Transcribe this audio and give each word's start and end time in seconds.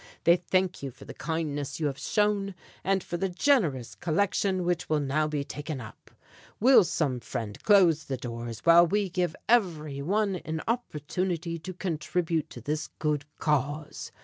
They 0.23 0.35
thank 0.35 0.81
you 0.81 0.89
for 0.89 1.05
the 1.05 1.13
kindness 1.13 1.79
you 1.79 1.85
have 1.85 1.99
shown, 1.99 2.55
and 2.83 3.03
for 3.03 3.17
the 3.17 3.29
generous 3.29 3.93
collection 3.93 4.65
which 4.65 4.89
will 4.89 4.99
now 4.99 5.27
be 5.27 5.43
taken 5.43 5.79
up. 5.79 6.09
"Will 6.59 6.83
some 6.83 7.19
friend 7.19 7.61
close 7.61 8.05
the 8.05 8.17
doors 8.17 8.61
while 8.61 8.87
we 8.87 9.09
give 9.09 9.35
every 9.47 10.01
one 10.01 10.37
an 10.37 10.61
opportunity 10.67 11.59
to 11.59 11.73
contribute 11.75 12.49
to 12.49 12.61
this 12.61 12.87
good 12.97 13.25
cause? 13.37 14.11